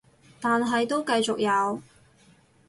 [0.39, 1.79] 但係都繼續有